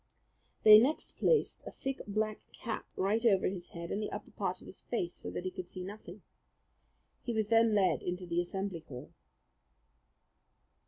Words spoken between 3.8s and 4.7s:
and the upper part of